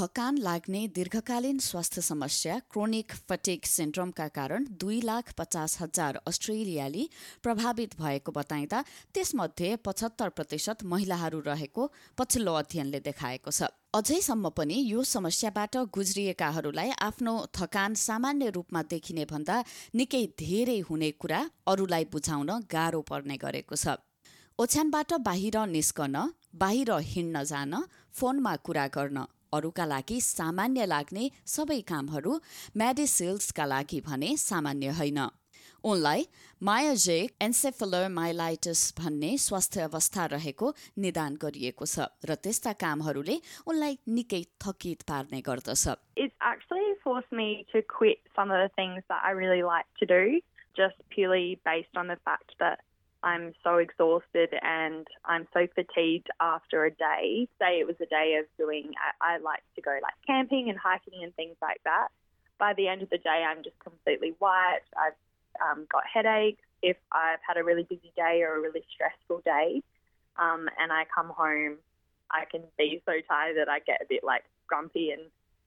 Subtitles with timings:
[0.00, 7.08] थकान लाग्ने दीर्घकालीन स्वास्थ्य समस्या क्रोनिक फटिक सिन्ड्रोमका कारण दुई लाख पचास हजार अस्ट्रेलियाली
[7.42, 8.80] प्रभावित भएको बताइँदा
[9.14, 11.86] त्यसमध्ये पचहत्तर प्रतिशत महिलाहरू रहेको
[12.18, 19.56] पछिल्लो अध्ययनले देखाएको छ। अझैसम्म पनि यो समस्याबाट गुज्रिएकाहरूलाई आफ्नो थकान सामान्य रूपमा देखिने भन्दा
[20.00, 21.40] निकै धेरै हुने कुरा
[21.72, 24.00] अरूलाई बुझाउन गाह्रो पर्ने गरेको छ।
[24.58, 26.16] ओछ्यानबाट बाहिर निस्कन
[26.56, 27.76] बाहिर हिँड्न जान
[28.14, 32.32] फोनमा कुरा गर्न अरूका लागि सामान्य लाग्ने सबै कामहरू
[32.76, 35.20] मेडिसिल्सका लागि भने सामान्य होइन।
[35.84, 36.24] उनलाई
[36.62, 40.66] मायोजेक एन्सेफलोमाइलाइटिस भन्ने स्वास्थ्य अवस्था रहेको
[40.98, 43.36] निदान गरिएको छ र त्यस्ता कामहरूले
[43.66, 45.84] उनलाई निकै थकित पार्ने गर्दछ।
[50.76, 52.78] Just purely based on the fact that
[53.22, 57.48] I'm so exhausted and I'm so fatigued after a day.
[57.58, 60.78] Say it was a day of doing, I, I like to go like camping and
[60.78, 62.08] hiking and things like that.
[62.58, 64.88] By the end of the day, I'm just completely wiped.
[64.96, 65.16] I've
[65.60, 69.82] um, got headaches if I've had a really busy day or a really stressful day.
[70.38, 71.76] Um, and I come home,
[72.30, 75.22] I can be so tired that I get a bit like grumpy and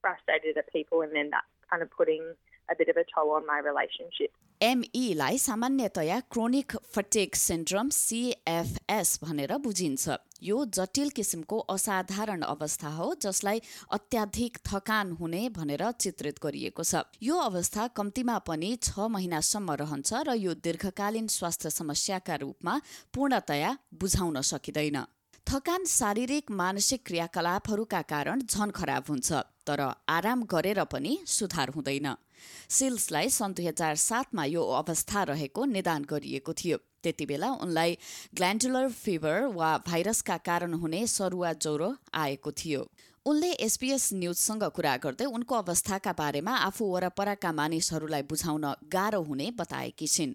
[0.00, 2.22] frustrated at people, and then that's kind of putting
[2.68, 4.30] a bit of a toll on my relationship.
[4.60, 13.60] एमईलाई सामान्यतया chronic fatigue syndrome CFS भनेर बुझिन्छ। यो जटिल किसिमको असाधारण अवस्था हो जसलाई
[13.92, 20.40] अत्याधिक थकान हुने भनेर चित्रित गरिएको छ। यो अवस्था कम्तीमा पनि छ महिनासम्म रहन्छ र
[20.40, 22.80] यो दीर्घकालीन स्वास्थ्य समस्याका रूपमा
[23.14, 25.04] पूर्णतया बुझाउन सकिँदैन।
[25.46, 29.32] थकान शारीरिक मानसिक क्रियाकलापहरूका कारण झन खराब हुन्छ
[29.68, 32.08] तर आराम गरेर पनि सुधार हुँदैन।
[32.78, 37.98] सिल्सलाई सन् दुई हजार सातमा यो अवस्था रहेको निदान गरिएको थियो। त्यति बेला उनलाई
[38.34, 42.80] ग्ल्यान्डुलर फिभर वा भाइरसका कारण हुने सरुवा ज्वरो आएको थियो।
[43.26, 48.64] उनले एसपीएस न्युजसँग कुरा गर्दै उनको अवस्थाका बारेमा आफू वरपरका मानिसहरूलाई बुझाउन
[48.94, 50.34] गाह्रो हुने बताएकी छिन्।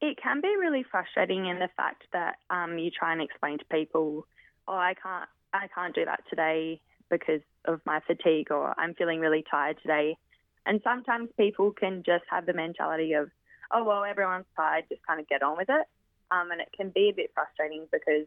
[0.00, 3.66] It can be really frustrating in the fact that um, you try and explain to
[3.72, 4.24] people,
[4.66, 6.80] oh, I can't, I can't do that today
[7.10, 10.16] because of my fatigue, or I'm feeling really tired today.
[10.66, 13.30] And sometimes people can just have the mentality of,
[13.70, 15.86] oh, well, everyone's tired, just kind of get on with it.
[16.30, 18.26] Um, and it can be a bit frustrating because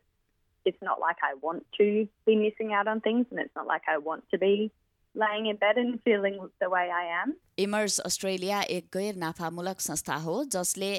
[0.65, 3.83] it's not like I want to be missing out on things, and it's not like
[3.87, 4.71] I want to be
[5.15, 7.35] laying in bed and feeling the way I am.
[7.57, 10.89] Immerse Australia एक गैर नाफामूलक संस्था हो जसले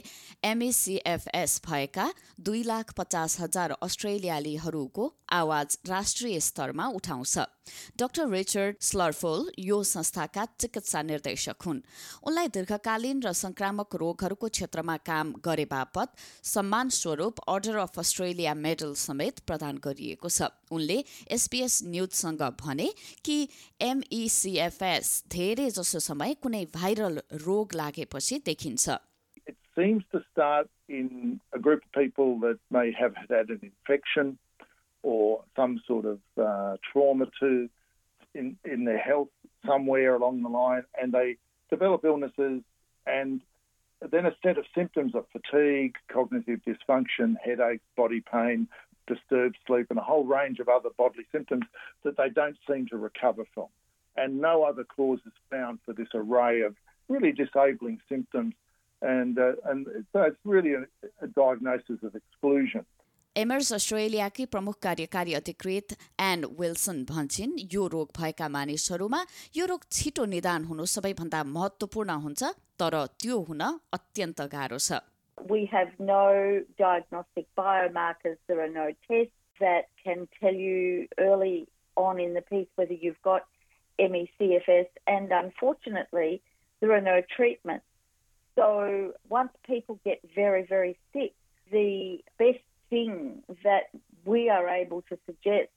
[0.45, 7.39] एमएसिएफएस भएका दुई लाख पचास हजार अस्ट्रेलियालीहरूको आवाज राष्ट्रिय स्तरमा उठाउँछ।
[7.99, 11.81] डाक्टर रिचर्ड स्लरफोल यो संस्थाका चिकित्सा निर्देशक हुन्।
[12.23, 16.13] उनलाई दीर्घकालीन र संक्रामक रोगहरूको क्षेत्रमा काम गरे बापत
[16.45, 22.93] सम्मान स्वरूप अर्डर अफ अस्ट्रेलिया मेडल समेत प्रदान गरिएको छ। उनले एसपीएस न्युजसँग भने
[23.25, 23.49] कि
[23.81, 28.98] एमइसिएफएस धेरै जसो समय कुनै भाइरल रोग लागेपछि देखिन्छ
[29.48, 34.38] It seems to start in a group of people that may have had an infection
[35.02, 37.70] or some sort of uh, trauma to
[38.34, 39.30] in, in their health
[39.66, 41.38] somewhere along the line, and they
[41.70, 42.62] develop illnesses
[43.06, 43.42] and
[44.12, 48.68] then a set of symptoms of fatigue, cognitive dysfunction, headache, body pain,
[49.08, 51.64] disturbed sleep, and a whole range of other bodily symptoms
[52.04, 53.68] that they don't seem to recover from.
[54.16, 56.76] And no other cause is found for this array of
[57.08, 58.54] really disabling symptoms.
[59.02, 60.86] And, uh, and so it's really a,
[61.22, 62.86] a diagnosis of exclusion.
[63.38, 69.20] एमर्स अस्ट्रेलियाकी प्रमुख कार्यकारी अधिकृत an Wilson भन्छन् यो रोग भएका मानिसहरूमा
[69.58, 72.50] यो रोग छिटो निदान हुनु सबैभन्दा महत्वपूर्ण हुन्छ
[72.84, 73.62] तर त्यो हुन
[74.00, 75.00] अत्यन्त गाह्रो छ
[75.52, 76.24] We have no
[76.78, 78.36] diagnostic biomarkers.
[78.48, 83.22] There are no tests that can tell you early on in the piece whether you've
[83.22, 83.48] got
[83.99, 86.43] MECFS, and unfortunately,
[86.81, 87.85] there are no treatments.
[88.57, 91.35] So once people get very, very sick,
[91.71, 93.91] the best thing that
[94.25, 95.71] we are able to suggest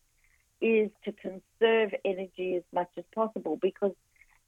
[0.62, 3.94] is to conserve energy as much as possible because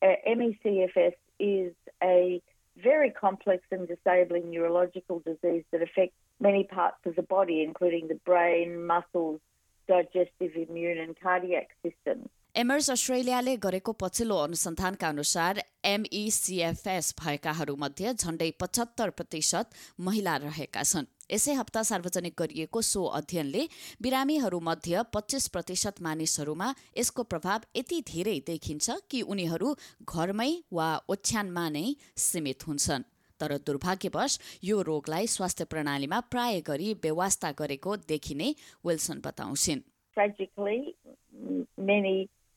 [0.02, 2.42] uh, MECFS is a
[2.82, 8.16] very complex and disabling neurological disease that affects many parts of the body, including the
[8.16, 9.40] brain, muscles,
[9.88, 12.30] digestive, immune, and cardiac systems.
[12.60, 21.54] एमर्स अस्ट्रेलियाले गरेको पछिल्लो अनुसन्धानका अनुसार एमइसिएफएस भएकाहरूमध्ये झण्डै पचहत्तर प्रतिशत महिला रहेका छन्। यसै
[21.60, 23.62] हप्ता सार्वजनिक गरिएको सो अध्ययनले
[24.02, 26.68] बिरामीहरूमध्ये पच्चिस प्रतिशत मानिसहरूमा
[26.98, 29.70] यसको प्रभाव यति धेरै देखिन्छ कि उनीहरू
[30.06, 31.86] घरमै वा ओछ्यानमा नै
[32.24, 33.08] सीमित हुन्छन्।
[33.40, 38.50] तर दुर्भाग्यवश यो रोगलाई स्वास्थ्य प्रणालीमा प्राय गरी बेवास्ता गरेको देखिने
[38.84, 39.82] विल्सन बताउँछिन्।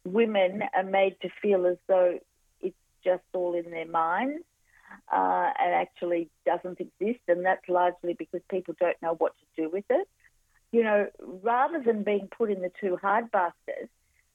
[0.04, 2.18] Women are made to feel as though
[2.60, 4.42] it's just all in their minds
[5.12, 9.70] uh, and actually doesn't exist, and that's largely because people don't know what to do
[9.70, 10.08] with it.
[10.70, 13.90] You know, rather than being put in the two hard basket,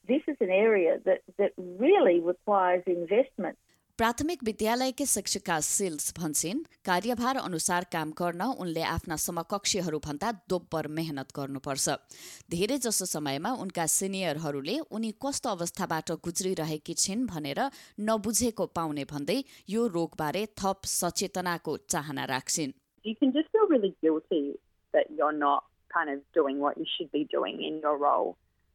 [0.08, 3.58] this is an area that, that really requires investment.
[3.98, 11.96] प्राथमिक विद्यालयकी शिक्षिका सिल्स भन्छन् कार्यभार अनुसार काम गर्न उनले आफ्ना समकक्षीहरूभन्दा दोब्बर मेहनत गर्नुपर्छ
[12.54, 17.64] धेरै जसो समयमा उनका सिनियरहरूले उनी कस्तो अवस्थाबाट गुज्रिरहेकी छिन् भनेर
[18.12, 19.40] नबुझेको पाउने भन्दै
[19.70, 22.78] यो रोगबारे थप सचेतनाको चाहना राख्छिन्.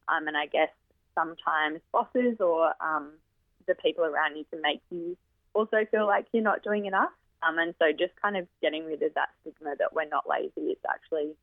[0.07, 0.27] Um,
[1.15, 3.05] sometimes bosses or um,
[3.66, 5.16] the people around you can make you
[5.54, 7.12] also feel like you're not doing enough.
[7.42, 10.72] Um, and so just kind of getting rid of that stigma that we're not lazy
[10.72, 11.34] is actually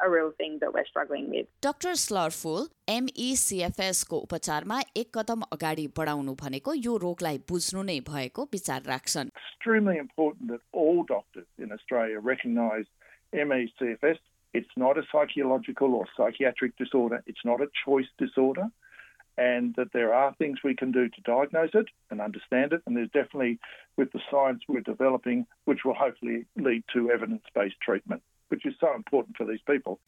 [0.00, 1.46] a real thing that we're struggling with.
[1.62, 8.82] Doctor स्लरफुल एमइसिएफएसको उपचारमा एक कदम अगाडि बढाउनु भनेको यो रोगलाई बुझ्नु नै भएको विचार
[8.92, 12.86] राख्छन् Extremely important that all doctors in Australia recognise
[13.32, 14.18] MECFS.
[14.54, 17.22] It's not a psychological or psychiatric disorder.
[17.26, 18.66] It's not a choice disorder.
[19.37, 22.81] and that there are things we can do to diagnose it and understand it.
[22.85, 23.59] And there's definitely,
[23.95, 28.73] with the science we're developing, which will hopefully lead to evidence based treatment, which is
[28.79, 29.99] so important for these people.